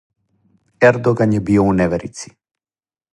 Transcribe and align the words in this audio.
Ердоган 0.87 1.37
је 1.37 1.43
био 1.49 1.67
у 1.73 1.77
неверици. 1.83 2.33